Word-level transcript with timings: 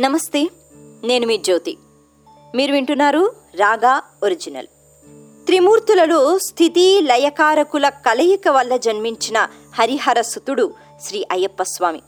నమస్తే 0.00 0.50
నేను 1.04 1.26
మీ 1.26 1.36
జ్యోతి. 1.36 1.76
మీరు 2.54 2.72
వింటున్నారు 2.72 3.32
రాగా 3.56 4.02
ఒరిజినల్. 4.24 4.66
త్రిమూర్తులలో 5.46 6.38
స్థితి 6.38 7.00
లయకారకుల 7.00 7.88
కలయిక 7.88 8.48
వల్ల 8.48 8.76
జన్మించిన 8.76 9.48
హరిహర 9.74 10.20
సుతుడు 10.20 10.74
శ్రీ 11.00 11.24
అయ్యప్ప 11.30 11.62
స్వామి. 11.62 12.02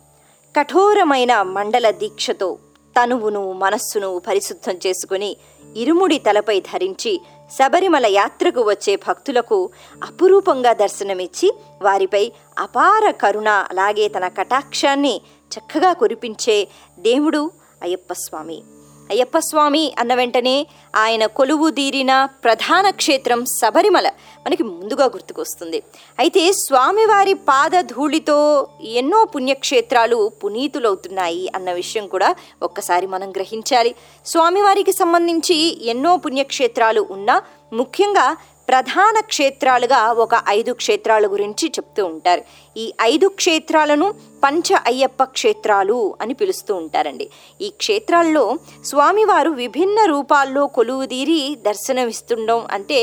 కఠోరమైన 0.57 1.43
మండల 1.43 1.91
దీక్షతో 1.91 2.59
తనువును 3.01 3.53
మనస్సును 3.53 4.23
పరిశుద్ధం 4.29 4.79
చేసుకుని 4.87 5.37
ఇరుముడి 5.77 6.19
తలపై 6.19 6.61
ధరించి 6.61 7.21
శబరిమల 7.53 8.07
యాత్రకు 8.07 8.61
వచ్చే 8.61 8.97
భక్తులకు 8.97 9.71
అపురూపంగా 10.05 10.73
దర్శనమిచ్చి 10.73 11.53
వారిపై 11.83 12.33
అపార 12.59 13.11
కరుణ 13.11 13.49
అలాగే 13.49 14.09
తన 14.09 14.29
కటాక్షాన్ని 14.29 15.21
చక్కగా 15.59 15.93
కురిపించే 15.93 16.69
దేవుడు 16.99 17.51
అయ్యప్ప 17.83 18.13
స్వామి. 18.13 18.63
అయ్యప్ప 19.11 19.39
స్వామి 19.39 19.95
అన్న 19.99 20.15
వెంటనే 20.15 20.67
ఆయన 20.97 21.27
కొలువు 21.27 21.71
దీరిన 21.71 22.25
ప్రధాన 22.25 22.91
క్షేత్రం 22.91 23.45
శబరిమల 23.45 24.09
మనకి 24.47 24.63
ముందుగా 24.63 25.05
గుర్తుకొస్తుంది. 25.05 25.83
అయితే 26.19 26.53
స్వామివారి 26.53 27.35
పాదధూళితో 27.35 28.69
ఎన్నో 28.83 29.25
పుణ్యక్షేత్రాలు 29.25 30.33
పునీతులవుతున్నాయి 30.45 31.53
అన్న 31.55 31.73
విషయం 31.73 32.07
కూడా 32.07 32.35
ఒక్కసారి 32.63 33.07
మనం 33.07 33.31
గ్రహించాలి. 33.31 33.95
స్వామివారికి 34.27 34.93
సంబంధించి 34.93 35.87
ఎన్నో 35.87 36.17
పుణ్యక్షేత్రాలు 36.17 37.07
ఉన్నా 37.11 37.43
ముఖ్యంగా 37.73 38.37
ప్రధాన 38.69 39.17
క్షేత్రాలుగా 39.33 40.01
ఒక 40.25 40.35
ఐదు 40.49 40.73
క్షేత్రాల 40.81 41.25
గురించి 41.35 41.67
చెప్తూ 41.77 42.03
ఉంటారు. 42.13 42.43
ఈ 42.83 42.87
ఐదు 43.11 43.27
క్షేత్రాలను 43.41 44.07
పంచ 44.45 44.69
అయ్యప్ప 44.91 45.25
క్షేత్రాలు 45.37 45.99
అని 46.23 46.35
పిలుస్తూ 46.41 46.73
ఉంటారండి. 46.83 47.27
ఈ 47.67 47.69
క్షేత్రాల్లో 47.83 48.45
స్వామివారు 48.91 49.51
విభిన్న 49.63 49.99
రూపాల్లో 50.15 50.65
కొలువుదీరి 50.79 51.41
దర్శనమిస్తుండడం 51.69 52.61
అంటే 52.77 53.01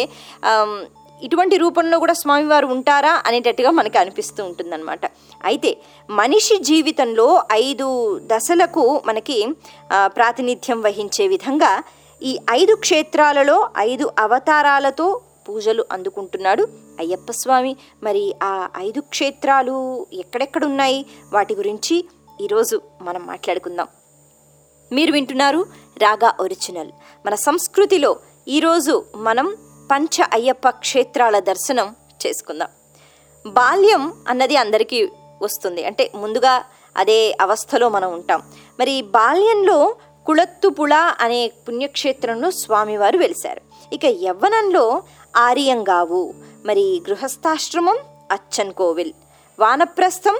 ఇటువంటి 1.26 1.56
రూపంలో 1.64 1.98
కూడా 2.04 2.14
స్వామివారు 2.22 2.68
ఉంటారా 2.76 3.12
అనేటట్టుగా 3.28 3.72
మనకి 3.80 3.98
అనిపిస్తూ 3.98 4.42
ఉంటుందన్నమాట. 4.46 5.06
అయితే 5.50 5.72
మనిషి 6.10 6.56
జీవితంలో 6.70 7.28
ఐదు 7.66 7.88
దశలకు 8.34 8.86
మనకి 9.06 9.38
ప్రాతినిధ్యం 10.18 10.80
వహించే 10.88 11.28
విధంగా 11.34 11.72
ఈ 12.22 12.34
ఐదు 12.60 12.74
క్షేత్రాలలో 12.86 13.58
ఐదు 13.90 14.06
అవతారాలతో 14.26 15.08
పూజలు 15.50 15.86
అందుకుంటున్నాడు. 15.92 16.68
అయ్యప్ప 17.00 17.32
స్వామి 17.32 17.76
మరి 18.04 18.36
ఆ 18.44 18.70
ఐదు 18.78 19.00
క్షేత్రాలు 19.00 20.08
ఎక్కడెక్కడున్నాయి? 20.14 21.06
వాటి 21.34 21.56
గురించి 21.56 22.10
ఈరోజు 22.42 22.82
మనం 23.02 23.26
మాట్లాడుకుందాం. 23.26 23.88
మీరు 24.92 25.12
వింటున్నారు 25.12 25.66
రాగా 25.98 26.34
ఒరిజినల్. 26.40 26.92
మన 27.26 27.36
సంస్కృతిలో 27.36 28.20
ఈరోజు 28.48 29.06
మనం 29.16 29.58
పంచ 29.92 30.24
అయ్యప్ప 30.34 30.70
క్షేత్రాల 30.70 31.40
దర్శనం 31.40 31.96
చేసుకుందాం. 32.28 32.70
బాల్యం 33.48 34.14
అన్నది 34.28 34.56
అందరికీ 34.56 35.10
వస్తుంది. 35.42 35.86
అంటే 35.86 36.12
ముందుగా 36.16 36.64
అదే 36.98 37.38
అవస్థలో 37.42 37.90
మనం 37.90 38.14
ఉంటాం. 38.14 38.42
మరి 38.80 39.02
బాల్యంలో 39.02 39.96
కుళత్తుపుళ 40.26 40.94
అనే 40.94 41.52
పుణ్యక్షేత్రంలో 41.68 42.52
స్వామివారు 42.52 43.18
వెలిశారు. 43.18 43.62
ఇక 43.94 44.06
యవ్వనంలో 44.06 45.04
ఆర్యంగావు. 45.38 46.34
మరి 46.66 47.02
గృహస్థాశ్రమం 47.10 47.98
అచ్చన్ 48.32 48.74
కోవిల్ 48.74 49.14
వానప్రస్థం 49.60 50.38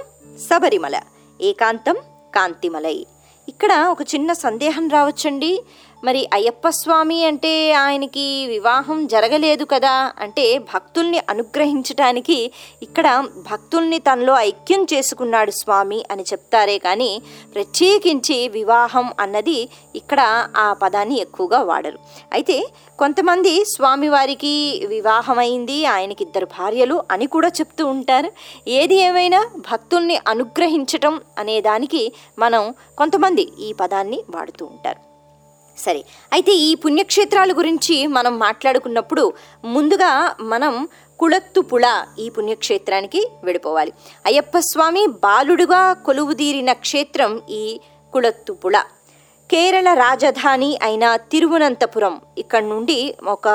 శబరిమల. 0.50 1.00
ఏకాంతం 1.40 1.96
కాంతిమలై. 2.34 3.06
ఇక్కడ 3.48 3.72
ఒక 3.90 4.02
చిన్న 4.02 4.32
సందేహం 4.32 4.88
రావచ్చండి. 4.88 5.62
మరి 6.04 6.28
అయ్యప్ప 6.32 6.68
స్వామి 6.68 7.24
అంటే 7.24 7.72
ఆయనకి 7.72 8.46
వివాహం 8.46 9.06
జరగలేదు 9.06 9.64
కదా? 9.64 10.12
అంటే 10.18 10.58
భక్తుల్ని 10.58 11.18
అనుగ్రహించటానికి 11.18 12.52
ఇక్కడ 12.82 13.24
భక్తుల్ని 13.50 13.98
తనలో 13.98 14.36
ఐక్యం 14.36 14.86
చేసుకున్నాడు 14.94 15.50
స్వామి 15.50 16.04
అని 16.10 16.22
చెప్తారే 16.22 16.78
కానీ 16.78 17.22
ప్రత్యేకించి 17.54 18.48
వివాహం 18.48 19.12
అన్నది 19.20 19.68
ఇక్కడ 19.96 20.46
ఆ 20.56 20.72
పదాన్ని 20.72 21.20
ఎక్కువగా 21.20 21.62
వాడరు. 21.62 21.98
అయితే 22.32 22.66
కొంతమంది 22.98 23.64
స్వామివారికి 23.64 24.82
వివాహమైంది 24.86 25.84
ఆయనకి 25.84 26.24
ఇద్దరు 26.24 26.46
భార్యలు 26.46 27.02
అని 27.10 27.26
కూడా 27.26 27.48
చెప్తూ 27.48 27.86
ఉంటారు. 27.86 28.32
ఏది 28.68 28.94
ఏమైనా 28.94 29.50
భక్తుల్ని 29.72 30.16
అనుగ్రహించటం 30.28 31.20
అనే 31.38 31.60
దానికి 31.60 32.12
మనం 32.38 32.74
కొంతమంది 32.98 33.48
ఈ 33.60 33.72
పదాన్ని 33.72 34.24
వాడుతూ 34.30 34.66
ఉంటారు. 34.66 35.13
సరే 35.76 36.04
అయితే 36.32 36.52
ఈ 36.52 36.74
పుణ్యక్షేత్రాల 36.74 37.52
గురించి 37.52 38.06
మనం 38.06 38.38
మాట్లాడుకున్నప్పుడు 38.38 39.32
ముందుగా 39.64 40.36
మనం 40.40 40.88
కుళత్తుపుళ 41.18 41.86
ఈ 42.18 42.28
పుణ్యక్షేత్రానికి 42.28 43.28
వెళ్ళిపోవాలి. 43.44 43.92
అయ్యప్ప 44.26 44.58
స్వామి 44.58 45.06
బాలుడుగా 45.06 45.92
కొలువుదీరిన 45.92 46.72
క్షేత్రం 46.72 47.42
ఈ 47.50 47.80
కుళత్తుపుళ 48.12 48.78
కేరళ 49.50 49.94
రాజధాని 49.94 50.78
అయిన 50.82 51.16
తిరువనంతపురం 51.16 52.20
ఇక్కడ 52.38 52.62
నుండి 52.62 53.14
ఒక 53.24 53.48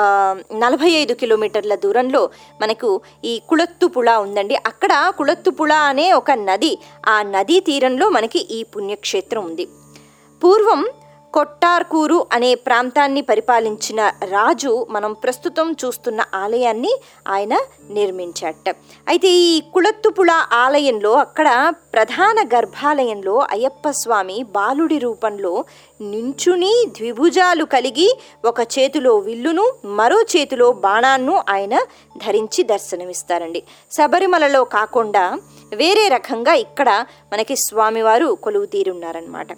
నలభై 0.52 0.90
ఐదు 0.90 1.14
కిలోమీటర్ల 1.14 1.74
దూరంలో 1.74 2.30
మనకు 2.60 3.00
ఈ 3.24 3.42
కుళత్తుపుళ 3.48 4.10
ఉందండి. 4.10 4.56
అక్కడ 4.66 5.12
కుళత్తుపుళ 5.18 5.72
అనే 5.72 6.12
ఒక 6.12 6.30
నది 6.30 6.78
ఆ 7.08 7.22
నదీ 7.22 7.60
తీరంలో 7.60 8.08
మనకి 8.08 8.38
ఈ 8.38 8.62
పుణ్యక్షేత్రం 8.62 9.44
ఉంది. 9.44 9.68
పూర్వం 10.44 10.86
కొట్టార్కూరు 11.34 12.26
అనే 12.32 12.54
ప్రాంతాన్ని 12.54 13.20
పరిపాలించిన 13.20 14.12
రాజు 14.24 14.86
మనం 14.90 15.12
ప్రస్తుతం 15.12 15.76
చూస్తున్న 15.84 16.24
ఆలయాన్ని 16.34 17.00
ఆయన 17.28 17.58
నిర్మించాట. 17.90 18.74
అయితే 19.08 19.28
ఈ 19.28 19.60
కుళత్తుపుళ 19.60 20.30
ఆలయంలో 20.52 21.12
అక్కడ 21.12 21.72
ప్రధాన 21.94 22.48
గర్భాలయంలో 22.54 23.46
అయ్యప్ప 23.50 23.90
స్వామి 23.90 24.42
బాలుడి 24.42 24.98
రూపంలో 24.98 25.64
నించుని 26.00 26.84
ద్విభుజాలు 26.86 27.64
కలిగి 27.64 28.18
ఒక 28.44 28.60
చేతిలో 28.60 29.16
విల్లును 29.16 29.72
మరో 29.84 30.20
చేతిలో 30.22 30.72
బాణాన్ని 30.72 31.36
ఆయన 31.48 31.78
ధరించి 32.16 32.62
దర్శనమిస్తారండి. 32.62 33.62
శబరిమలలో 33.90 34.64
కాకుండా 34.64 35.38
వేరే 35.74 36.08
రకంగా 36.08 36.52
ఇక్కడ 36.54 37.04
మనకి 37.32 37.56
స్వామివారు 37.56 38.38
కొలువు 38.42 38.64
తీరున్నారనమాట 38.64 39.48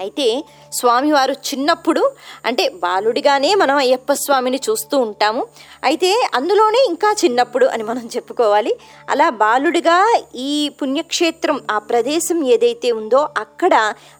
అయితే 0.00 0.26
స్వామివారు 0.72 1.32
చిన్నప్పుడు 1.32 2.02
అంటే 2.44 2.64
బాలుడిగానే 2.84 3.54
మనం 3.54 3.76
అయ్యప్ప 3.76 4.12
స్వామిని 4.12 4.60
చూస్తూ 4.68 4.98
ఉంటాము. 4.98 5.42
అయితే 5.84 6.10
అందులోనే 6.34 6.80
ఇంకా 6.88 7.10
చిన్నప్పుడు 7.24 7.66
అని 7.66 7.82
మనం 7.82 8.06
చెప్పుకోవాలి. 8.16 8.72
అలా 9.10 9.28
బాలుడిగా 9.44 9.98
ఈ 10.34 10.52
పుణ్యక్షేత్రం 10.68 11.60
ఆ 11.70 11.78
ప్రదేశం 11.78 12.40
ఏదైతే 12.44 12.90
ఉందో 12.92 13.28
అక్కడ 13.38 13.74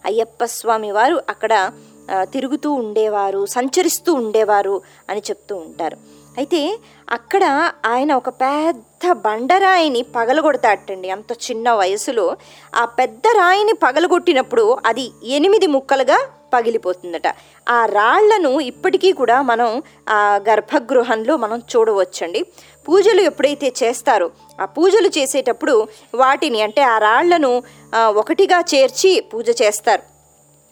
అయ్యప్ప 0.05 0.45
స్వామి 0.57 0.91
వారు 0.91 1.17
అక్కడ 1.29 1.71
తిరుగుతూ 2.33 2.69
ఉండేవారు 2.71 3.41
సంచరిస్తూ 3.45 4.13
ఉండేవారు 4.13 4.81
అని 5.09 5.21
చెప్తూ 5.29 5.55
ఉంటారు. 5.55 5.97
అయితే 6.37 6.61
అక్కడ 7.11 7.43
ఆయన 7.85 8.11
ఒక 8.13 8.29
పెద్ద 8.29 8.79
బండరాయిని 9.09 10.01
పగలగొడతాటండి 10.01 11.09
అంత 11.09 11.31
చిన్న 11.31 11.73
వయసులో 11.73 12.35
ఆ 12.75 12.85
పెద్ద 12.85 13.21
రాయిని 13.37 13.73
పగలగొట్టినప్పుడు 13.73 14.77
అది 14.85 15.11
ఎనిమిది 15.23 15.67
ముక్కలుగా 15.67 16.19
పగిలిపోతుందట. 16.53 17.27
ఆ 17.69 17.85
రాళ్ళను 17.85 18.59
ఇప్పటికీ 18.59 19.11
కూడా 19.11 19.41
మనం 19.41 19.83
ఆ 20.09 20.39
గర్భగృహంలో 20.49 21.37
మనం 21.37 21.59
చూడవచ్చండి. 21.59 22.45
పూజలు 22.87 23.21
ఎప్పుడైతే 23.21 23.73
చేస్తారో 23.83 24.29
ఆ 24.59 24.65
పూజలు 24.65 25.07
చేసేటప్పుడు 25.07 25.87
వాటిని 26.15 26.61
అంటే 26.61 26.81
ఆ 26.81 26.97
రాళ్ళను 26.97 27.63
ఒకటిగా 27.95 28.59
చేర్చి 28.75 29.19
పూజ 29.33 29.49
చేస్తారు. 29.61 30.10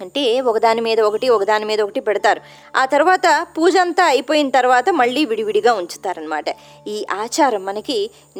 అంటే 0.03 0.23
ఒకదాని 0.49 0.81
మీద 0.87 0.99
ఒకటి 1.07 1.27
ఒకదాని 1.35 1.65
మీద 1.69 1.79
ఒకటి 1.85 2.01
పెడతారు. 2.07 2.41
ఆ 2.81 2.83
తర్వాత 2.93 3.27
పూజ 3.57 3.75
అంతా 3.77 4.03
అయిపోయిన 4.05 4.49
తర్వాత 4.57 4.89
మళ్ళీ 5.01 5.23
విడివిడిగా 5.31 5.73
ఉంచుతారనమాట 5.79 6.45
ఈ 6.93 6.97
ఆచారం 7.23 7.63
మనకి 7.69 7.97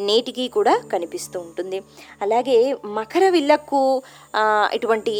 నేటికి 0.08 0.46
కూడా 0.56 0.74
కనిపిస్తూ 0.92 1.38
ఉంటుంది. 1.46 1.80
అలాగే 2.22 2.58
మకర 2.98 3.24
విల్లక్కు 3.36 3.82
ఇటువంటి 4.74 5.14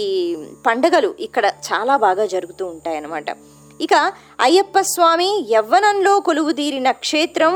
పండగలు 0.66 1.12
ఇక్కడ 1.20 1.46
చాలా 1.68 1.96
బాగా 2.06 2.26
జరుగుతూ 2.34 2.66
ఉంటాయన్నమాట. 2.74 3.30
ఇక 3.80 3.94
అయ్యప్ప 4.46 4.78
స్వామి 4.94 5.28
యవ్వనంలో 5.52 6.14
కొలువుదీరిన 6.20 6.90
క్షేత్రం 7.04 7.54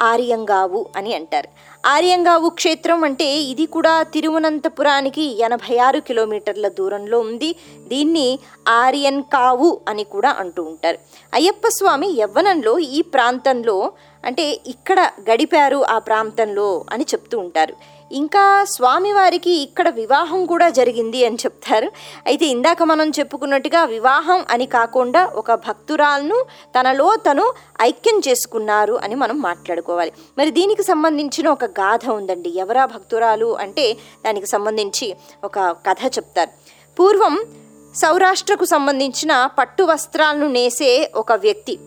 ఆర్యంగావు 0.00 0.86
అని 0.96 1.14
అంటారు. 1.14 1.48
ఆర్యంగావు 1.86 2.48
క్షేత్రం 2.48 3.04
అంటే 3.04 3.34
ఇది 3.34 3.66
కూడా 3.66 4.02
తిరువనంతపురానికి 4.02 5.38
ఎనభై 5.40 5.78
ఆరు 5.78 6.00
కిలోమీటర్ల 6.00 6.68
దూరంలో 6.68 7.20
ఉంది. 7.20 7.56
దీన్ని 7.88 8.38
ఆర్యన్ 8.68 9.22
కావు 9.22 9.80
అని 9.88 10.04
కూడా 10.04 10.30
అంటూ 10.30 10.62
ఉంటారు. 10.62 10.98
అయ్యప్ప 11.34 11.68
స్వామి 11.68 12.08
యవ్వనంలో 12.08 12.78
ఈ 12.78 13.02
ప్రాంతంలో 13.02 13.92
అంటే 14.24 14.60
ఇక్కడ 14.66 15.10
గడిపారు 15.30 15.84
ఆ 15.84 15.98
ప్రాంతంలో 15.98 16.84
అని 16.92 17.04
చెప్తూ 17.04 17.38
ఉంటారు. 17.38 17.95
ఇంకా 18.12 18.64
స్వామివారికి 18.64 19.50
ఇక్కడ 19.50 19.88
వివాహం 19.88 20.46
కూడా 20.46 20.68
జరిగింది 20.68 21.24
అని 21.24 21.36
చెప్తారు. 21.36 21.90
అయితే 22.26 22.46
ఇందాక 22.46 22.82
మనం 22.82 23.10
చెప్పుకున్నట్టుగా 23.10 23.84
వివాహం 23.84 24.44
అని 24.50 24.66
కాకుండా 24.66 25.26
ఒక 25.26 25.54
భక్తురాలను 25.54 26.44
తనలో 26.78 27.16
తను 27.16 27.52
ఐక్యం 27.80 28.22
చేసుకున్నారు 28.28 28.94
అని 28.94 29.14
మనం 29.14 29.42
మాట్లాడుకోవాలి. 29.42 30.12
మరి 30.38 30.50
దీనికి 30.50 30.82
సంబంధించిన 30.82 31.48
ఒక 31.48 31.64
గాథ 31.64 32.08
ఉందండి. 32.10 32.58
ఎవరా 32.58 32.84
భక్తురాలు 32.84 33.58
అంటే 33.58 33.96
దానికి 34.26 34.46
సంబంధించి 34.46 35.16
ఒక 35.44 35.58
కథ 35.58 36.06
చెప్తారు. 36.06 36.50
పూర్వం 36.98 37.46
సౌరాష్ట్రకు 37.94 38.64
సంబంధించిన 38.64 39.48
పట్టు 39.58 39.82
వస్త్రాలను 39.82 40.48
నేసే 40.48 41.10
ఒక 41.14 41.32
వ్యక్తి 41.32 41.78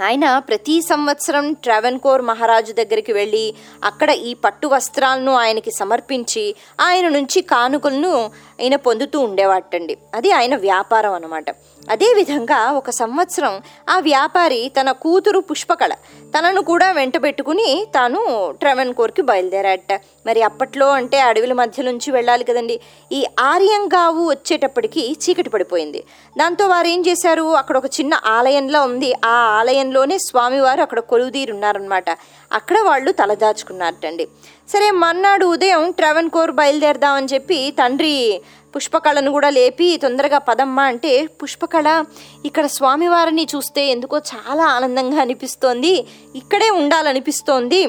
ఆయన 0.00 0.38
ప్రతి 0.38 0.82
సంవత్సరం 0.82 1.52
ట్రావెన్కోర్ 1.52 2.22
మహారాజు 2.22 2.72
దగ్గరికి 2.72 3.12
వెళ్ళి 3.12 3.54
అక్కడ 3.84 4.10
ఈ 4.10 4.34
పట్టు 4.34 4.66
వస్త్రాలను 4.66 5.32
ఆయనకి 5.34 5.70
సమర్పించి 5.70 6.54
ఆయన 6.80 7.08
నుంచి 7.08 7.40
కానుకలను 7.40 8.14
ఆయన 8.60 8.76
పొందుతూ 8.76 9.20
ఉండేవాటండి. 9.20 9.96
అది 10.14 10.32
ఆయన 10.32 10.56
వ్యాపారం 10.56 11.12
అనమాట 11.12 11.50
అదేవిధంగా 11.90 12.72
ఒక 12.72 12.90
సంవత్సరం 12.90 13.62
ఆ 13.88 13.98
వ్యాపారి 13.98 14.72
తన 14.80 14.90
కూతురు 14.92 15.40
పుష్పకళ 15.40 15.92
తనను 16.38 16.62
కూడా 16.62 16.92
వెంటబెట్టుకుని 16.92 17.86
తాను 17.94 18.08
తాను 18.08 18.54
ట్రావెన్కోర్కి 18.60 19.22
బయలుదేరాట 19.22 19.92
మరి 20.26 20.42
అప్పట్లో 20.42 20.90
అంటే 20.90 21.20
అడవుల 21.20 21.52
మధ్య 21.52 21.82
నుంచి 21.82 22.10
వెళ్ళాలి 22.10 22.44
కదండి. 22.44 22.80
ఈ 23.12 23.26
ఆర్యంగావు 23.40 24.30
వచ్చేటప్పటికి 24.30 25.16
చీకటి 25.22 25.50
పడిపోయింది. 25.50 26.04
దాంతో 26.38 26.66
వారు 26.66 26.86
ఏం 26.86 27.04
చేశారు? 27.08 27.54
అక్కడ 27.56 27.76
ఒక 27.76 27.86
చిన్న 27.86 28.14
ఆలయంలో 28.26 28.82
ఉంది. 28.82 29.14
ఆ 29.24 29.34
ఆలయంలోనే 29.58 30.18
స్వామివారు 30.18 30.82
అక్కడ 30.82 31.00
కొలువుదీరు 31.00 31.52
ఉన్నారనమాట 31.52 32.10
అక్కడ 32.52 32.76
వాళ్ళు 32.80 33.12
తలదాచుకున్నారటండి. 33.12 34.28
సరే 34.72 34.90
మన్నాడు 34.90 35.46
ఉదయం 35.46 35.90
ట్రావెన్కోర్ 35.90 36.50
బయలుదేరదామని 36.50 37.26
చెప్పి 37.26 37.74
తండ్రి 37.78 38.40
పుష్పకళను 38.76 39.30
కూడా 39.30 39.50
లేపి 39.50 40.00
తొందరగా 40.02 40.38
పదమ్మా 40.38 40.82
అంటే 40.82 41.26
పుష్పకళ 41.26 42.04
ఇక్కడ 42.44 42.66
స్వామివారిని 42.66 43.44
చూస్తే 43.54 43.86
ఎందుకో 43.86 44.16
చాలా 44.18 44.64
ఆనందంగా 44.64 45.20
అనిపిస్తోంది. 45.20 46.06
ఇక్కడే 46.36 46.70
ఉండాలనిపిస్తోంది. 46.70 47.80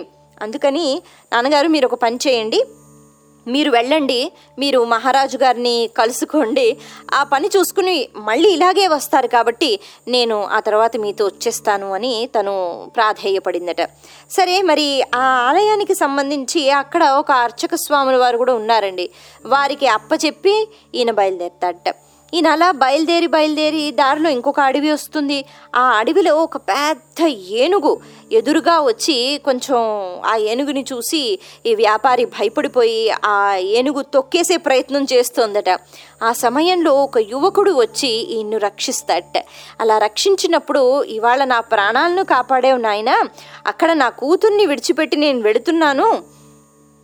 అందుకని 0.42 1.02
నాన్నగారు 1.34 1.68
మీరు 1.68 1.86
ఒక 1.86 1.94
పని 1.94 2.20
చేయండి. 2.28 2.60
మీరు 3.48 3.72
వెళ్ళండి 3.72 4.32
మీరు 4.60 4.84
మహారాజు 4.84 5.38
గారిని 5.38 5.90
కలుసుకోండి. 5.98 6.78
ఆ 7.14 7.24
పని 7.24 7.50
చూసుకుని 7.58 8.10
మళ్ళీ 8.18 8.50
ఇలాగే 8.50 8.88
వస్తారు 8.88 9.28
కాబట్టి 9.28 9.80
నేను 10.08 10.44
ఆ 10.44 10.60
తర్వాత 10.60 10.98
మీతో 10.98 11.26
వచ్చేస్తాను 11.26 11.94
అని 11.94 12.30
తను 12.40 12.88
ప్రాధేయపడిందట. 12.96 13.82
సరే 14.32 14.62
మరి 14.62 15.02
ఆ 15.16 15.24
ఆలయానికి 15.50 15.94
సంబంధించి 15.94 16.72
అక్కడ 16.72 17.04
ఒక 17.04 17.32
అర్చక 17.32 17.76
స్వాముల 17.76 18.16
వారు 18.16 18.38
కూడా 18.38 18.54
ఉన్నారండి. 18.54 19.10
వారికి 19.46 19.88
అప్పచెప్పి 19.88 20.68
ఈయన 20.96 21.12
బయలుదేరతాడట 21.12 21.96
ఈయన 22.34 22.48
అలా 22.48 22.72
బయలుదేరి 22.72 23.28
బయలుదేరి 23.28 23.92
దారిలో 23.92 24.30
ఇంకొక 24.30 24.60
అడవి 24.60 24.92
వస్తుంది. 24.92 25.46
ఆ 25.76 25.82
అడవిలో 25.82 26.36
ఒక 26.36 26.58
పెద్ద 26.58 27.28
ఏనుగు 27.28 28.00
ఎదురుగా 28.32 28.82
వచ్చి 28.82 29.42
కొంచెం 29.46 29.78
ఆ 30.26 30.36
ఏనుగుని 30.36 30.86
చూసి 30.94 31.40
ఈ 31.66 31.76
వ్యాపారి 31.76 32.26
భయపడిపోయి 32.26 33.12
ఆ 33.26 33.56
ఏనుగు 33.56 34.02
తొక్కేసే 34.02 34.58
ప్రయత్నం 34.58 35.08
చేస్తోందట. 35.14 35.80
ఆ 36.24 36.32
సమయంలో 36.32 36.94
ఒక 36.94 37.18
యువకుడు 37.18 37.72
వచ్చి 37.72 38.08
ఈయన్ను 38.08 38.58
రక్షిస్తాడట. 38.58 39.44
అలా 39.80 39.98
రక్షించినప్పుడు 39.98 41.04
ఇవాళ 41.04 41.44
నా 41.44 41.60
ప్రాణాలను 41.60 42.24
కాపాడేవు 42.24 42.78
నాయన. 42.78 43.24
అక్కడ 43.68 43.94
నా 43.94 44.10
కూతుర్ని 44.10 44.66
విడిచిపెట్టి 44.66 45.18
నేను 45.18 45.42
వెళుతున్నాను. 45.42 46.24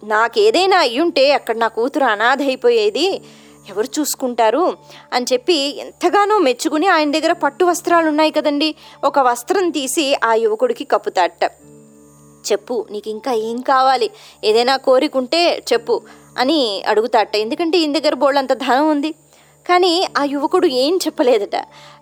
నాకేదైనా 0.04 0.78
అయ్యుంటే 0.78 1.32
అక్కడ 1.32 1.58
నా 1.58 1.68
కూతురు 1.68 2.04
అనాథ 2.04 2.42
అయిపోయేది. 2.42 3.22
ఎవరు 3.70 3.88
చూసుకుంటారు? 4.00 4.78
అని 5.14 5.26
చెప్పి 5.34 5.80
ఎంతగానో 5.80 6.40
మెచ్చుకుని 6.40 6.88
ఆయన 6.88 7.12
దగ్గర 7.12 7.32
పట్టు 7.32 7.66
వస్త్రాలు 7.66 8.08
ఉన్నాయి 8.08 8.32
కదండి. 8.32 8.76
ఒక 9.04 9.20
వస్త్రం 9.20 9.70
తీసి 9.70 10.16
ఆ 10.24 10.34
యువకుడికి 10.34 10.84
కప్పుతాట 10.84 11.44
చెప్పు 12.52 12.86
నీకు 12.92 13.10
ఇంకా 13.10 13.32
ఏం 13.32 13.62
కావాలి? 13.62 14.10
ఏదైనా 14.44 14.78
కోరికుంటే 14.78 15.64
చెప్పు 15.74 16.02
అని 16.38 16.84
అడుగుతాట 16.88 17.36
ఎందుకంటే 17.36 17.78
ఈయన 17.78 17.94
దగ్గర 17.94 18.14
బోళ్ళంత 18.14 18.54
ధనం 18.54 18.90
ఉంది. 18.90 19.12
కానీ 19.70 20.08
ఆ 20.18 20.24
యువకుడు 20.24 20.68
ఏం 20.68 21.00
చెప్పలేదట. 21.06 21.56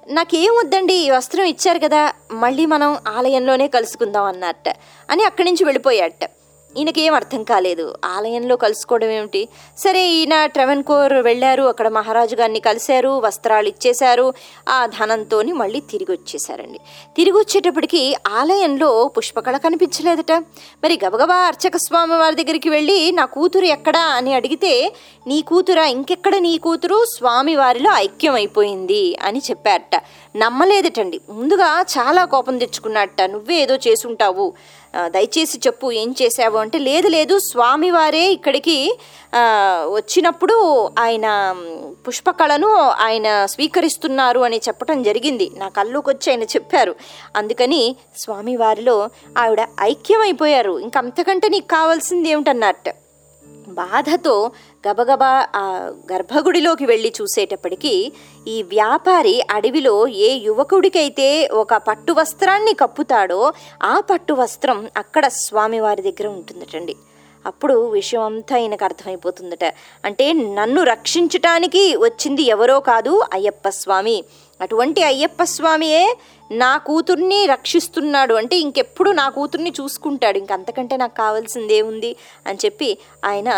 నాకేం 0.08 0.58
వద్దండి 0.58 0.94
ఈ 0.94 1.10
వస్త్రం 1.10 1.46
ఇచ్చారు 1.46 1.80
కదా 1.80 2.14
మళ్ళీ 2.32 2.66
మనం 2.66 2.98
ఆలయంలోనే 3.08 3.68
కలుసుకుందాం 3.68 4.24
అన్నట్ట 4.24 4.70
అని 5.10 5.24
అక్కడి 5.24 5.44
నుంచి 5.44 5.64
వెళ్ళిపోయాట 5.64 6.32
ఈయనకేం 6.78 7.14
అర్థం 7.14 7.44
కాలేదు. 7.44 7.96
ఆలయంలో 8.06 8.56
కలుసుకోవడం 8.56 9.10
ఏమిటి? 9.10 9.48
సరే 9.78 10.08
ఈయన 10.08 10.46
ట్రెవెన్కోర్ 10.46 11.14
వెళ్ళారు. 11.14 11.64
అక్కడ 11.64 11.88
మహారాజు 11.88 12.36
గారిని 12.36 12.60
కలిశారు. 12.60 13.10
వస్త్రాలు 13.10 13.68
ఇచ్చేశారు. 13.68 14.34
ఆ 14.70 14.86
ధనంతో 14.86 15.42
మళ్ళీ 15.42 15.80
తిరిగి 15.80 16.12
వచ్చేసారండి 16.12 16.80
తిరిగి 17.16 17.38
వచ్చేటప్పటికి 17.38 18.16
ఆలయంలో 18.28 19.08
పుష్పకళ 19.18 19.58
కనిపించలేదట. 19.58 20.32
మరి 20.84 21.00
గబగబా 21.06 21.36
అర్చక 21.36 21.78
స్వామి 21.78 22.16
వారి 22.16 22.36
దగ్గరికి 22.36 22.70
వెళ్ళి 22.70 23.12
నా 23.12 23.26
కూతురు 23.26 23.66
ఎక్కడా? 23.66 24.02
అని 24.02 24.34
అడిగితే 24.34 24.94
నీ 25.28 25.42
కూతురా? 25.42 25.86
ఇంకెక్కడ 25.86 26.36
నీ 26.36 26.58
కూతురు? 26.58 27.06
స్వామి 27.06 27.56
వారిలో 27.56 27.92
ఐక్యం 27.94 28.34
అయిపోయింది 28.34 29.18
అని 29.24 29.42
చెప్పారట. 29.50 30.02
నమ్మలేదటండి. 30.36 31.22
ముందుగా 31.30 31.82
చాలా 31.82 32.26
కోపం 32.26 32.58
తెచ్చుకున్నట్ట 32.58 33.22
నువ్వే 33.22 33.56
ఏదో 33.56 33.76
చేసుంటావు. 33.76 34.54
దయచేసి 35.06 35.58
చెప్పు 35.58 35.92
ఏం 35.92 36.16
చేశావు 36.22 36.58
అంటే 36.58 36.78
లేదు 36.78 37.08
లేదు 37.08 37.40
స్వామివారే 37.40 38.26
ఇక్కడికి 38.32 38.98
వచ్చినప్పుడు 39.94 40.90
ఆయన 41.00 41.56
పుష్పకళను 42.08 42.70
ఆయన 42.78 43.46
స్వీకరిస్తున్నారు 43.46 44.40
అని 44.40 44.58
చెప్పటం 44.58 45.04
జరిగింది. 45.04 45.52
నా 45.56 45.70
కళ్ళుకి 45.70 46.10
వచ్చి 46.10 46.32
ఆయన 46.32 46.44
చెప్పారు. 46.44 46.96
అందుకని 47.36 47.96
స్వామివారిలో 48.18 49.10
ఆవిడ 49.38 49.68
ఐక్యమైపోయారు. 49.82 50.80
ఇంకంతకంటే 50.80 51.50
నీకు 51.50 51.68
కావాల్సింది 51.68 52.30
ఏమిటన్నట్టు? 52.30 53.03
బాధతో 53.74 54.52
గబగబా 54.88 55.48
ఆ 55.56 55.94
గర్భగుడిలోకి 56.14 56.86
వెళ్ళి 56.86 57.14
చూసేటప్పటికీ 57.22 58.12
ఈ 58.48 58.64
వ్యాపారి 58.64 59.42
అడవిలో 59.52 60.08
ఏ 60.08 60.30
యువకుడికైతే 60.34 61.48
ఒక 61.48 61.74
పట్టు 61.74 62.12
వస్త్రాన్ని 62.14 62.74
కప్పుతాడో 62.74 63.54
ఆ 63.84 64.00
పట్టు 64.00 64.34
వస్త్రం 64.34 64.88
అక్కడ 64.98 65.28
స్వామివారి 65.28 66.02
దగ్గర 66.02 66.28
ఉంటుందటండి. 66.28 66.96
అప్పుడు 67.46 67.90
విషయం 67.90 68.22
అంతా 68.22 68.56
ఆయనకు 68.56 68.84
అర్థమైపోతుందట. 68.84 69.64
అంటే 70.06 70.34
నన్ను 70.34 70.84
రక్షించటానికి 70.84 71.98
వచ్చింది 71.98 72.44
ఎవరో 72.44 72.80
కాదు 72.80 73.22
అయ్యప్ప 73.34 73.70
స్వామి. 73.70 74.24
అటువంటి 74.62 75.04
అయ్యప్ప 75.04 75.44
స్వామియే 75.44 76.18
నా 76.54 76.78
కూతుర్ని 76.78 77.46
రక్షిస్తున్నాడు 77.46 78.34
అంటే 78.34 78.56
ఇంకెప్పుడు 78.56 79.12
నా 79.12 79.30
కూతుర్ని 79.30 79.74
చూసుకుంటాడు. 79.82 80.38
ఇంకంతకంటే 80.38 80.98
నాకు 80.98 81.16
కావాల్సింది 81.18 81.74
ఏముంది? 81.74 82.16
అని 82.48 82.58
చెప్పి 82.66 82.98
ఆయన 83.26 83.50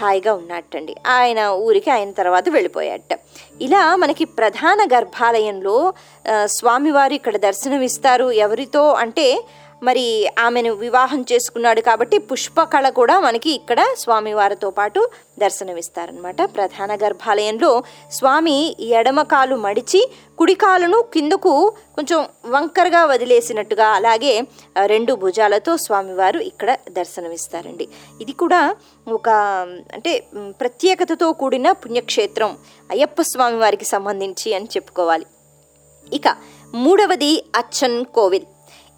హాయిగా 0.00 0.34
ఉన్నట్టండి 0.34 0.94
ఆయన 1.06 1.40
ఊరికి 1.48 1.90
ఆయన 1.90 2.10
తర్వాత 2.10 2.44
వెళ్ళిపోయాట 2.48 3.18
ఇలా 3.60 3.96
మనకి 3.96 4.24
ప్రధాన 4.24 4.78
గర్భాలయంలో 4.94 5.94
స్వామివారు 6.44 7.14
ఇక్కడ 7.14 7.36
దర్శనమిస్తారు. 7.36 8.30
ఎవరితో 8.30 8.92
అంటే 8.92 9.26
మరి 9.88 10.04
ఆమెను 10.38 10.70
వివాహం 10.82 11.20
చేసుకున్నాడు 11.30 11.80
కాబట్టి 11.88 12.16
పుష్పకళ 12.30 12.86
కూడా 12.98 13.16
మనకి 13.20 13.50
ఇక్కడ 13.58 13.80
స్వామివారితో 14.02 14.68
పాటు 14.78 15.00
దర్శనమిస్తారనమాట 15.42 16.42
ప్రధాన 16.56 16.90
గర్భాలయంలో 17.02 17.70
స్వామి 18.18 18.56
ఎడమ 18.98 19.22
కాలు 19.32 19.56
మడిచి 19.64 20.00
కుడికాలను 20.38 20.98
కిందకు 21.14 21.52
కొంచెం 21.96 22.20
వంకరగా 22.54 23.02
వదిలేసినట్టుగా 23.12 23.88
అలాగే 23.98 24.32
రెండు 24.92 25.12
భుజాలతో 25.24 25.74
స్వామివారు 25.86 26.40
ఇక్కడ 26.50 26.70
దర్శనమిస్తారండి. 26.98 27.86
ఇది 28.22 28.34
కూడా 28.42 28.62
ఒక 29.18 29.28
అంటే 29.96 30.12
ప్రత్యేకతతో 30.60 31.28
కూడిన 31.42 31.68
పుణ్యక్షేత్రం 31.82 32.50
అయ్యప్ప 32.90 33.22
స్వామి 33.32 33.60
వారికి 33.64 33.88
సంబంధించి 33.94 34.48
అని 34.58 34.68
చెప్పుకోవాలి. 34.76 35.26
ఇక 36.12 36.28
మూడవది 36.84 37.32
అచ్చన్ 37.60 37.98
కోవిల్. 38.16 38.46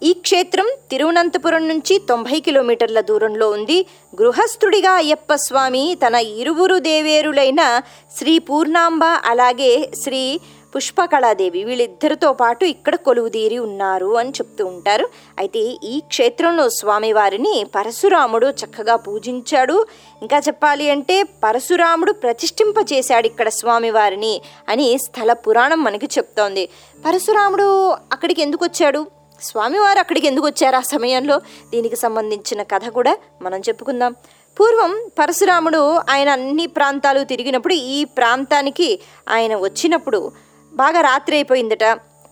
ఈ 0.01 0.13
క్షేత్రం 0.13 0.67
తిరువనంతపురం 0.91 1.67
నుంచి 1.67 1.99
తొంభై 2.09 2.39
కిలోమీటర్ల 2.39 2.99
దూరంలో 3.01 3.49
ఉంది. 3.49 3.77
గృహస్థుడిగా 4.19 4.91
అయ్యప్ప 4.93 5.35
స్వామి 5.35 5.97
తన 6.03 6.15
ఇరువురు 6.41 6.77
దేవేరులైన 6.79 7.81
శ్రీ 8.17 8.39
పూర్ణాంబ 8.39 9.03
అలాగే 9.25 9.71
శ్రీ 10.03 10.39
పుష్పకళాదేవి 10.75 11.63
వీళ్ళిద్దరితో 11.63 12.33
పాటు 12.33 12.63
ఇక్కడ 12.65 12.95
కొలువుదీరి 12.95 13.57
ఉన్నారు 13.59 14.17
అని 14.17 14.29
చెప్తూ 14.29 14.65
ఉంటారు. 14.65 15.05
అయితే 15.39 15.59
ఈ 15.83 15.99
క్షేత్రంలో 16.07 16.69
స్వామివారిని 16.69 17.55
పరశురాముడు 17.75 18.47
చక్కగా 18.61 18.95
పూజించాడు. 18.95 19.77
ఇంకా 20.21 20.37
చెప్పాలి 20.37 20.89
అంటే 20.89 21.23
పరశురాముడు 21.23 22.11
ప్రతిష్ఠింపచేశాడు 22.11 23.27
ఇక్కడ 23.27 23.49
స్వామివారిని 23.49 24.41
అని 24.69 24.97
స్థల 24.97 25.33
పురాణం 25.33 25.83
మనకి 25.83 26.09
చెప్తోంది. 26.17 26.65
పరశురాముడు 27.05 27.69
అక్కడికి 28.15 28.41
ఎందుకు 28.41 28.65
వచ్చాడు? 28.65 29.16
స్వామివారు 29.41 29.99
అక్కడికి 29.99 30.27
ఎందుకు 30.27 30.45
వచ్చారు 30.45 30.75
ఆ 30.75 30.79
సమయంలో? 30.79 31.41
దీనికి 31.69 31.95
సంబంధించిన 31.95 32.63
కథ 32.63 32.87
కూడా 32.89 33.17
మనం 33.41 33.59
చెప్పుకుందాం. 33.59 34.15
పూర్వం 34.59 35.11
పరశురాముడు 35.19 35.99
ఆయన 36.09 36.29
అన్ని 36.29 36.67
ప్రాంతాలు 36.67 37.23
తిరిగినప్పుడు 37.23 37.73
ఈ 37.73 38.03
ప్రాంతానికి 38.03 38.99
ఆయన 39.29 39.55
వచ్చినప్పుడు 39.55 40.31
బాగా 40.73 41.01
రాత్రి 41.01 41.35
అయిపోయిందట. 41.35 41.83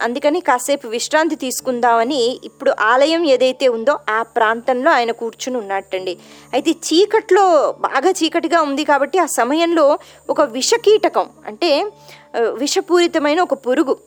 అందుకని 0.02 0.40
కాసేపు 0.40 0.88
విశ్రాంతి 0.88 1.36
తీసుకుందామని 1.36 2.40
ఇప్పుడు 2.44 2.72
ఆలయం 2.80 3.26
ఏదైతే 3.26 3.68
ఉందో 3.68 4.00
ఆ 4.10 4.22
ప్రాంతంలో 4.22 4.92
ఆయన 4.92 5.12
కూర్చుని 5.12 5.58
ఉన్నట్టండి 5.58 6.18
అయితే 6.54 6.72
చీకట్లో 6.72 7.76
బాగా 7.80 8.10
చీకటిగా 8.10 8.62
ఉంది 8.62 8.84
కాబట్టి 8.84 9.20
ఆ 9.20 9.26
సమయంలో 9.26 10.00
ఒక 10.30 10.42
విషకీటకం 10.42 11.30
అంటే 11.46 11.92
విషపూరితమైన 12.36 13.42
ఒక 13.42 13.54
పురుగు 13.54 13.98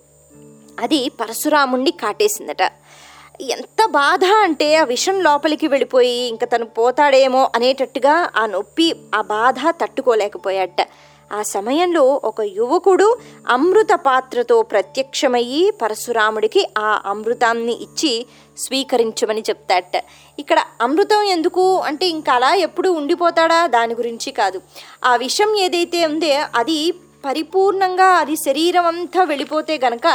అది 0.80 1.08
పరశురాముణ్ణి 1.08 1.90
కాటేసిందట. 1.90 2.62
ఎంత 3.40 3.86
బాధ 3.86 4.24
అంటే 4.24 4.74
ఆ 4.74 4.84
విషం 4.84 5.20
లోపలికి 5.20 5.66
వెళ్ళిపోయి 5.66 6.28
ఇంకా 6.28 6.46
తను 6.46 6.64
పోతాడేమో 6.64 7.50
అనేటట్టుగా 7.54 8.30
ఆ 8.36 8.46
నొప్పి 8.46 8.94
ఆ 9.14 9.22
బాధ 9.22 9.54
తట్టుకోలేకపోయాట 9.70 10.88
ఆ 11.32 11.42
సమయంలో 11.42 12.20
ఒక 12.24 12.40
యువకుడు 12.40 13.18
అమృత 13.48 13.92
పాత్రతో 13.94 14.62
ప్రత్యక్షమయ్యి 14.62 15.70
పరశురాముడికి 15.82 16.68
ఆ 16.78 17.02
అమృతాన్ని 17.06 17.72
ఇచ్చి 17.72 18.26
స్వీకరించమని 18.58 19.40
చెప్తాట 19.40 20.04
ఇక్కడ 20.38 20.62
అమృతం 20.80 21.22
ఎందుకు? 21.22 21.80
అంటే 21.80 22.08
ఇంకా 22.08 22.32
అలా 22.32 22.54
ఎప్పుడు 22.54 22.88
ఉండిపోతాడా? 22.88 23.66
దాని 23.66 23.94
గురించి 23.94 24.30
కాదు. 24.30 24.60
ఆ 25.04 25.16
విషం 25.16 25.56
ఏదైతే 25.56 26.06
ఉందో 26.06 26.44
అది 26.54 26.92
పరిపూర్ణంగా 27.24 28.04
అది 28.04 28.36
శరీరం 28.36 28.86
అంతా 28.86 29.22
వెళ్ళిపోతే 29.22 29.80
గనక 29.84 30.06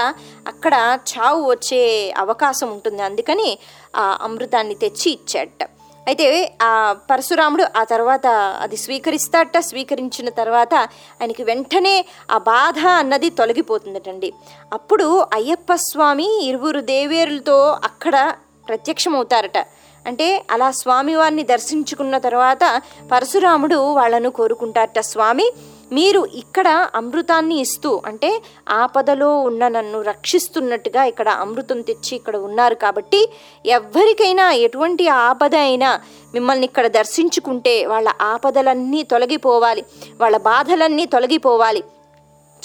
అక్కడ 0.47 0.99
చావు 1.11 1.49
వచ్చే 1.49 2.13
అవకాశం 2.17 2.71
ఉంటుంది. 2.71 3.01
అందుకని 3.01 3.57
ఆ 3.95 4.17
అమృతాన్ని 4.21 4.75
తెచ్చి 4.75 5.11
ఇచ్చాట. 5.11 5.69
అయితే 6.07 6.57
ఆ 6.61 6.95
పరశురాముడు 7.11 7.65
ఆ 7.77 7.83
తర్వాత 7.83 8.27
అది 8.61 8.77
స్వీకరిస్తాట. 8.77 9.57
స్వీకరించిన 9.57 10.29
తర్వాత 10.29 10.73
ఆయనకి 11.21 11.43
వెంటనే 11.43 12.05
ఆ 12.31 12.37
బాధ 12.37 12.87
అన్నది 12.87 13.29
తొలగిపోతుందటండి. 13.29 14.33
అప్పుడు 14.73 15.25
అయ్యప్ప 15.33 15.75
స్వామి 15.75 16.45
ఇరువురు 16.45 16.81
దేవేరులతో 16.81 17.79
అక్కడ 17.83 18.33
ప్రత్యక్షమవుతారట. 18.67 19.57
అంటే 20.07 20.45
అలా 20.51 20.71
స్వామివారిని 20.71 21.43
దర్శించుకున్న 21.43 22.17
తర్వాత 22.17 22.81
పరశురాముడు 23.11 23.93
వాళ్ళను 23.93 24.29
కోరుకుంటారట 24.29 24.99
స్వామి 24.99 25.51
మీరు 25.93 26.21
ఇక్కడ 26.33 26.67
అమృతాన్ని 26.95 27.55
ఇస్తూ 27.61 27.91
అంటే 28.05 28.29
ఆపదలో 28.81 29.29
ఉన్న 29.41 29.67
నన్ను 29.67 29.99
రక్షిస్తున్నట్టుగా 30.01 31.01
ఇక్కడ 31.05 31.29
అమృతం 31.43 31.79
తెచ్చి 31.81 32.13
ఇక్కడ 32.15 32.35
ఉన్నారు 32.47 32.75
కాబట్టి 32.75 33.21
ఎవ్వరికైనా 33.77 34.45
ఎటువంటి 34.65 35.07
ఆపద 35.23 35.55
అయినా 35.67 35.89
మిమ్మల్ని 36.33 36.65
ఇక్కడ 36.65 36.87
దర్శించుకుంటే 36.99 37.75
వాళ్ళ 37.85 38.09
ఆపదలన్నీ 38.21 39.03
తొలగిపోవాలి 39.03 39.83
వాళ్ళ 40.21 40.37
బాధలన్నీ 40.51 41.05
తొలగిపోవాలి. 41.05 41.83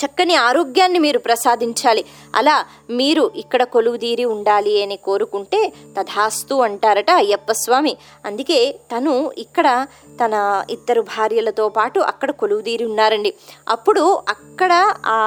చక్కని 0.05 0.35
ఆరోగ్యాన్ని 0.35 0.99
మీరు 0.99 1.19
ప్రసాదించాలి. 1.19 2.05
అలా 2.35 2.65
మీరు 2.91 3.31
ఇక్కడ 3.37 3.63
కొలువుదీరి 3.63 4.25
ఉండాలి 4.25 4.83
అని 4.83 4.97
కోరుకుంటే 4.97 5.73
తథాస్తు 6.01 6.55
అంటారట 6.55 7.11
అయ్యప్ప 7.11 7.53
స్వామి. 7.53 7.97
అందుకే 8.27 8.73
తను 8.73 9.33
ఇక్కడ 9.39 9.87
తన 10.25 10.65
ఇద్దరు 10.71 11.01
భార్యలతో 11.01 11.69
పాటు 11.69 12.01
అక్కడ 12.01 12.31
కొలువుదీరి 12.31 12.85
ఉన్నారండి. 12.85 13.35
అప్పుడు 13.69 14.23
అక్కడ 14.29 14.95
ఆ 15.07 15.19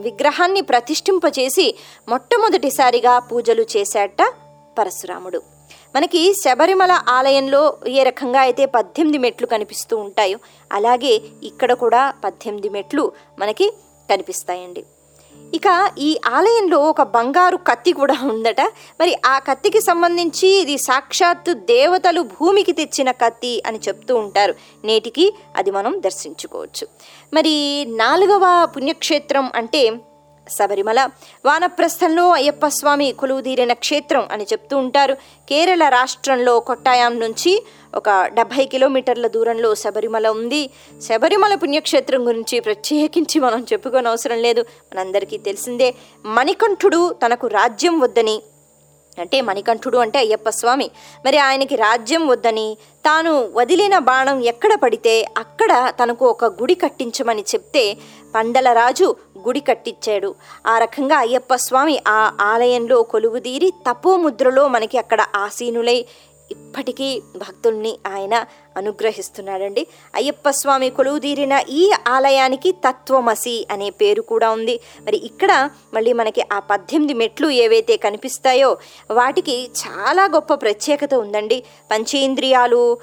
విగ్రహాన్ని 0.00 0.60
ప్రతిష్ఠింపచేసి 0.60 1.74
మొట్టమొదటిసారిగా 2.08 3.18
పూజలు 3.18 3.66
చేశాట 3.76 4.32
పరశురాముడు. 4.78 5.53
మనకి 5.96 6.34
శబరిమల 6.34 7.00
ఆలయంలో 7.08 7.76
ఏ 7.88 8.02
రకంగా 8.02 8.40
అయితే 8.40 8.66
పద్దెనిమిది 8.66 9.18
మెట్లు 9.18 9.46
కనిపిస్తూ 9.46 9.96
ఉంటాయో 9.96 10.38
అలాగే 10.72 11.20
ఇక్కడ 11.42 11.72
కూడా 11.72 12.14
పద్దెనిమిది 12.24 12.68
మెట్లు 12.68 13.12
మనకి 13.38 13.72
కనిపిస్తాయండి. 14.10 14.84
ఇక 15.54 15.90
ఈ 15.98 16.18
ఆలయంలో 16.26 16.78
ఒక 16.78 17.02
బంగారు 17.02 17.56
కత్తి 17.56 17.92
కూడా 17.92 18.16
ఉందట. 18.22 18.60
మరి 19.00 19.16
ఆ 19.26 19.38
కత్తికి 19.38 19.80
సంబంధించి 19.80 20.48
ఇది 20.48 20.78
సాక్షాత్తు 20.78 21.52
దేవతలు 21.52 22.20
భూమికి 22.20 22.72
తెచ్చిన 22.72 23.10
కత్తి 23.10 23.62
అని 23.66 23.78
చెప్తూ 23.88 24.16
ఉంటారు. 24.16 24.54
నేటికి 24.84 25.34
అది 25.56 25.70
మనం 25.70 26.02
దర్శించుకోవచ్చు. 26.04 26.86
మరి 27.34 27.84
నాలుగవ 27.88 28.68
పుణ్యక్షేత్రం 28.76 29.52
అంటే 29.54 29.92
శబరిమల. 30.50 31.08
వానప్రస్థంలో 31.44 32.30
అయ్యప్ప 32.30 32.68
స్వామి 32.68 33.12
కొలువుదీరిన 33.12 33.72
క్షేత్రం 33.72 34.28
అని 34.32 34.44
చెప్తూ 34.44 34.76
ఉంటారు. 34.76 35.14
కేరళ 35.48 35.88
రాష్ట్రంలో 35.88 36.60
కొట్టాయం 36.60 37.20
నుంచి 37.20 37.64
ఒక 37.94 38.10
డెబ్భై 38.10 38.66
కిలోమీటర్ల 38.66 39.26
దూరంలో 39.26 39.74
శబరిమల 39.74 40.28
ఉంది. 40.28 40.70
శబరిమల 41.02 41.54
పుణ్యక్షేత్రం 41.54 42.26
గురించి 42.26 42.60
ప్రత్యేకించి 42.60 43.40
మనం 43.40 43.66
చెప్పుకోని 43.72 44.08
అవసరం 44.08 44.38
లేదు. 44.38 44.60
మనందరికీ 44.60 45.38
తెలిసిందే 45.38 45.94
మణికంఠుడు 46.26 47.16
తనకు 47.26 47.46
రాజ్యం 47.46 48.00
వద్దని. 48.00 48.42
అంటే 49.18 49.40
మణికంఠుడు 49.40 49.98
అంటే 49.98 50.18
అయ్యప్ప 50.18 50.48
స్వామి. 50.48 50.90
మరి 51.26 51.38
ఆయనకి 51.38 51.76
రాజ్యం 51.76 52.28
వద్దని 52.28 52.76
తాను 53.06 53.50
వదిలిన 53.52 53.98
బాణం 53.98 54.44
ఎక్కడ 54.44 54.74
పడితే 54.74 55.26
అక్కడ 55.38 55.92
తనకు 56.02 56.26
ఒక 56.26 56.44
గుడి 56.44 56.74
కట్టించమని 56.74 57.42
చెప్తే 57.42 57.96
పందలరాజు 58.34 59.16
గుడి 59.46 59.60
కట్టించాడు 59.60 60.30
ఆ 60.66 60.74
రకంగా 60.78 61.16
అయ్యప్ప 61.18 61.54
స్వామి 61.64 61.96
ఆ 62.08 62.20
ఆలయంలో 62.44 62.98
కొలువుదీరి 63.10 63.70
తపోముద్రలో 63.88 64.64
మనకి 64.68 64.98
అక్కడ 64.98 65.20
ఆసీనులై 65.36 65.98
ఇప్పటికీ 66.50 67.22
భక్తుల్ని 67.36 67.98
ఆయన 68.06 68.44
అనుగ్రహిస్తున్నాడండి. 68.76 69.86
అయ్యప్ప 70.14 70.50
స్వామి 70.50 70.90
కొలువుదీరిన 70.90 71.62
ఈ 71.68 71.92
ఆలయానికి 72.08 72.72
తత్వమసి 72.72 73.66
అనే 73.70 73.90
పేరు 73.90 74.22
కూడా 74.22 74.50
ఉంది. 74.50 74.80
మరి 75.02 75.16
ఇక్కడ 75.16 75.70
మళ్ళీ 75.94 76.12
మనకి 76.12 76.44
ఆ 76.52 76.58
పద్దెనిమిది 76.58 77.14
మెట్లు 77.14 77.48
ఏవైతే 77.48 77.96
కనిపిస్తాయో 77.96 78.78
వాటికి 79.10 79.70
చాలా 79.82 80.24
గొప్ప 80.24 80.54
ప్రత్యేకత 80.54 81.14
ఉందండి. 81.14 81.64
పంచేంద్రియాలు 81.90 82.98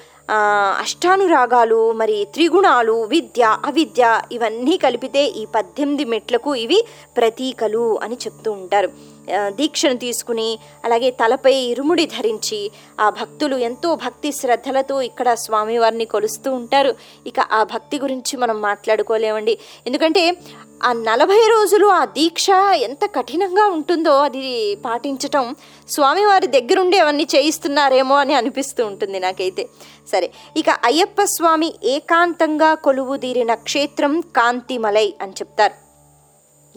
అష్టానురాగాలు 0.79 1.91
మరి 1.91 2.27
త్రిగుణాలు 2.33 3.03
విద్య 3.03 3.57
అవిద్య 3.65 4.21
ఇవన్నీ 4.31 4.77
కలిపితే 4.77 5.25
ఈ 5.25 5.45
పద్దెనిమిది 5.45 6.05
మెట్లకు 6.05 6.55
ఇవి 6.55 6.85
ప్రతీకలు 7.17 7.99
అని 8.03 8.15
చెప్తూ 8.15 8.51
ఉంటారు. 8.51 8.91
దీక్షను 9.49 9.97
తీసుకుని 9.97 10.59
అలాగే 10.85 11.11
తలపై 11.11 11.53
ఇరుముడి 11.53 12.05
ధరించి 12.05 12.71
ఆ 12.99 13.09
భక్తులు 13.09 13.55
ఎంతో 13.55 13.95
భక్తి 13.95 14.31
శ్రద్ధలతో 14.31 15.01
ఇక్కడ 15.01 15.33
స్వామివారిని 15.33 16.05
కొలుస్తూ 16.05 16.53
ఉంటారు. 16.53 16.95
ఇక 17.27 17.39
ఆ 17.39 17.63
భక్తి 17.63 17.99
గురించి 17.99 18.37
మనం 18.37 18.61
మాట్లాడుకోలేమండి. 18.61 19.57
ఎందుకంటే 19.87 20.37
ఆ 20.83 20.93
నలభై 20.93 21.47
రోజులు 21.47 21.87
ఆ 21.87 22.05
దీక్ష 22.05 22.49
ఎంత 22.75 23.05
కఠినంగా 23.05 23.65
ఉంటుందో 23.67 24.17
అది 24.17 24.75
పాటించటం 24.75 25.55
స్వామివారి 25.89 26.47
దగ్గరుండి 26.47 26.97
అవన్నీ 26.97 27.27
చేయిస్తున్నారేమో 27.35 28.15
అని 28.15 28.33
అనిపిస్తూ 28.33 28.85
ఉంటుంది 28.85 29.19
నాకైతే. 29.19 29.65
సరే 30.11 30.31
ఇక 30.57 30.69
అయ్యప్ప 30.69 31.23
స్వామి 31.23 31.73
ఏకాంతంగా 31.83 32.73
కొలువుదీరిన 32.73 33.53
క్షేత్రం 33.53 34.21
కాంతిమలై 34.21 35.13
అని 35.21 35.31
చెప్తారు. 35.31 35.73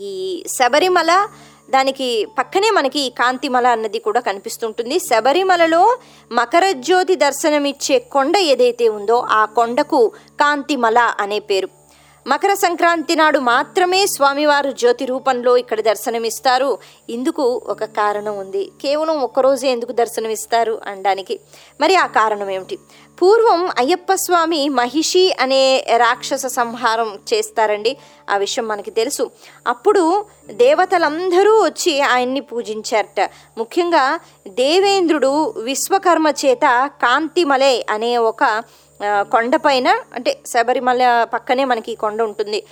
ఈ 0.02 0.44
శబరిమల 0.48 1.28
దానికి 1.70 2.26
పక్కనే 2.38 2.70
మనకి 2.70 3.02
కాంతిమల 3.18 3.66
అన్నది 3.66 3.98
కూడా 3.98 4.20
కనిపిస్తుంటుంది. 4.20 4.98
శబరిమలలో 4.98 5.96
మకర 6.32 6.72
జ్యోతి 6.72 7.14
దర్శనమిచ్చే 7.14 7.98
కొండ 7.98 8.36
ఏదైతే 8.36 8.88
ఉందో 8.88 9.16
ఆ 9.30 9.44
కొండకు 9.44 10.12
కాంతిమల 10.40 10.98
అనే 11.20 11.38
పేరు. 11.38 11.83
మకర 12.26 12.54
సంక్రాంతి 12.54 13.16
నాడు 13.16 13.38
మాత్రమే 13.38 14.06
స్వామివారు 14.06 14.70
జ్యోతి 14.70 15.04
రూపంలో 15.04 15.56
ఇక్కడ 15.56 15.80
దర్శనమిస్తారు. 15.80 16.78
ఇందుకు 17.10 17.62
ఒక 17.66 17.84
కారణం 17.84 18.38
ఉంది. 18.38 18.70
కేవలం 18.82 19.20
ఒక్కరోజే 19.20 19.68
ఎందుకు 19.68 19.92
దర్శనమిస్తారు 19.92 20.80
అనడానికి. 20.86 21.40
మరి 21.80 21.96
ఆ 21.96 22.06
కారణం 22.06 22.50
ఏమిటి? 22.50 22.78
పూర్వం 23.22 23.70
అయ్యప్ప 23.78 24.14
స్వామి 24.14 24.68
మహిషి 24.68 25.36
అనే 25.40 25.86
రాక్షస 25.96 26.46
సంహారం 26.46 27.18
చేస్తారండి. 27.34 27.96
ఆ 28.30 28.36
విషయం 28.36 28.68
మనకి 28.68 28.90
తెలుసు. 28.90 29.30
అప్పుడు 29.66 30.26
దేవతలందరూ 30.50 31.64
వచ్చి 31.64 32.00
ఆయన్ని 32.00 32.40
పూజించారట. 32.40 33.30
ముఖ్యంగా 33.58 34.20
దేవేంద్రుడు 34.48 35.54
విశ్వకర్మ 35.58 36.32
చేత 36.46 36.90
కాంతిమలే 37.02 37.86
అనే 37.90 38.16
ఒక 38.16 38.62
కొండపైన 39.04 39.88
అంటే 40.14 40.38
శబరిమల 40.46 41.26
పక్కనే 41.34 41.64
మనకి 41.64 41.92
ఈ 41.92 41.94
కొండ 41.94 42.22
ఉంటుంది. 42.22 42.62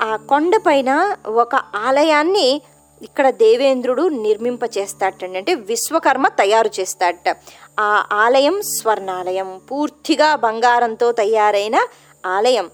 ఆ 0.00 0.16
కొండపైన 0.16 1.16
ఒక 1.26 1.54
ఆలయాన్ని 1.54 2.62
ఇక్కడ 3.02 3.30
దేవేంద్రుడు 3.30 4.08
నిర్మింప 4.08 4.60
చేస్తాటండి 4.78 5.38
అంటే 5.38 5.54
విశ్వకర్మ 5.54 6.28
తయారు 6.28 6.70
చేస్తాడట. 6.80 7.36
ఆ 7.80 8.06
ఆలయం 8.12 8.62
స్వర్ణాలయం. 8.62 9.60
పూర్తిగా 9.70 10.34
బంగారంతో 10.34 11.12
తయారైన 11.12 11.76
ఆలయం. 12.26 12.70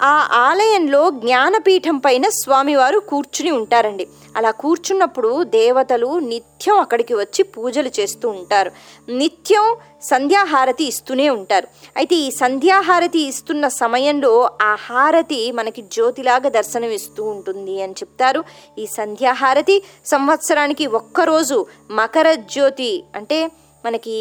ఆ 0.00 0.28
ఆలయంలో 0.32 1.10
జ్ఞానపీఠం 1.10 1.98
పైన 1.98 2.28
స్వామివారు 2.28 2.98
కూర్చుని 2.98 3.50
ఉంటారండి. 3.50 4.06
అలా 4.36 4.50
కూర్చున్నప్పుడు 4.50 5.42
దేవతలు 5.42 6.18
నిత్యం 6.18 6.76
అక్కడికి 6.78 7.14
వచ్చి 7.14 7.42
పూజలు 7.42 7.90
చేస్తూ 8.00 8.28
ఉంటారు. 8.28 8.70
నిత్యం 9.08 9.76
సంధ్యాహారతి 10.02 10.84
ఇస్తూనే 10.84 11.28
ఉంటారు. 11.28 11.68
అయితే 11.96 12.16
ఈ 12.16 12.30
సంధ్యాహారతి 12.30 13.20
ఇస్తున్న 13.20 13.68
సమయంలో 13.68 14.50
ఆ 14.62 14.76
హారతి 14.80 15.52
మనకి 15.52 15.82
జ్యోతిలాగా 15.82 16.48
దర్శనం 16.48 16.90
ఇస్తూ 16.90 17.24
ఉంటుంది 17.24 17.82
అని 17.82 17.92
చెప్తారు. 17.92 18.44
ఈ 18.78 18.86
సంధ్యాహారతి 18.86 19.82
సంవత్సరానికి 20.06 20.86
ఒక్కరోజు 20.86 21.66
మకర 21.90 22.34
జ్యోతి 22.34 23.04
అంటే 23.14 23.50
మనకి 23.84 24.16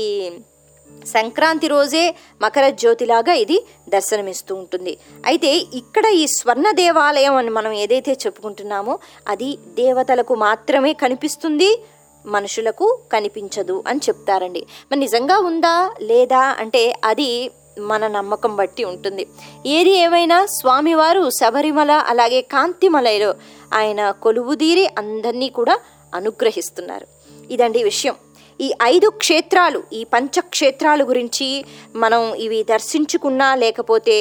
సంక్రాంతి 1.05 1.67
రోజే 1.67 2.15
మకర 2.41 2.69
జ్యోతిలాగా 2.69 3.33
ఇది 3.33 3.65
దర్శనమిస్తూ 3.89 4.55
ఉంటుంది. 4.55 4.97
అయితే 5.25 5.55
ఇక్కడ 5.55 6.05
ఈ 6.05 6.27
స్వర్ణ 6.27 6.71
దేవాలయం 6.71 7.35
అని 7.35 7.49
మనం 7.49 7.71
ఏదైతే 7.71 8.11
చెప్పుకుంటున్నామో 8.11 8.99
అది 9.27 9.57
దేవతలకు 9.67 10.35
మాత్రమే 10.35 10.93
కనిపిస్తుంది 10.93 11.83
మనుషులకు 12.25 12.99
కనిపించదు 13.13 13.83
అని 13.87 13.99
చెప్తారండి. 14.09 14.59
మరి 14.59 14.99
నిజంగా 14.99 15.37
ఉందా 15.37 15.91
లేదా 16.01 16.39
అంటే 16.39 16.99
అది 17.03 17.51
మన 17.79 18.07
నమ్మకం 18.07 18.55
బట్టి 18.55 18.83
ఉంటుంది. 18.83 19.27
ఏది 19.65 19.89
ఏమైనా 19.89 20.45
స్వామివారు 20.45 21.29
శబరిమల 21.29 21.91
అలాగే 21.91 22.41
కాంతిమలైలో 22.41 23.35
ఆయన 23.73 24.11
కొలువుదీరి 24.11 24.85
అందరినీ 24.85 25.49
కూడా 25.49 25.79
అనుగ్రహిస్తున్నారు. 26.13 27.07
ఇదండి 27.51 27.83
విషయం. 27.83 28.15
ఈ 28.61 28.73
ఐదు 28.83 29.07
క్షేత్రాలు 29.09 29.83
ఈ 29.93 30.03
పంచక్షేత్రాల 30.03 31.03
గురించి 31.09 31.65
మనం 31.95 32.33
ఇవి 32.35 32.63
దర్శించుకున్నా 32.63 33.55
లేకపోతే 33.55 34.15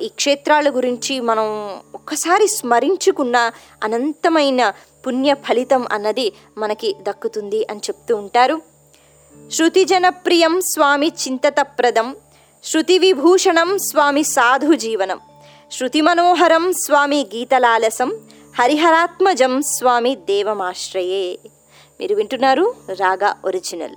ఈ 0.00 0.08
క్షేత్రాల 0.08 0.70
గురించి 0.76 1.20
మనం 1.20 1.46
ఒక్కసారి 1.94 2.48
స్మరించుకున్న 2.48 3.36
అనంతమైన 3.84 4.72
పుణ్య 5.06 5.34
ఫలితం 5.34 5.86
అన్నది 5.92 6.32
మనకి 6.58 6.94
దక్కుతుంది 7.02 7.66
అని 7.70 7.80
చెప్తూ 7.80 8.16
ఉంటారు. 8.16 8.56
శృతి 9.50 9.84
జనప్రియం 9.84 10.60
స్వామి 10.60 11.08
చింతతప్రదం 11.08 12.16
శృతి 12.64 12.98
విభూషణం 12.98 13.78
స్వామి 13.78 14.22
సాధు 14.24 14.74
జీవనం 14.74 15.20
శృతి 15.72 16.00
మనోహరం 16.00 16.72
స్వామి 16.72 17.20
గీతలాలసం 17.34 18.10
హరిహరాత్మజం 18.58 19.62
స్వామి 19.62 20.12
దేవమాశ్రయే. 20.16 21.38
మీరు 22.00 22.14
వింటున్నారు 22.14 22.64
రాగా 22.94 23.30
ఒరిజినల్. 23.44 23.96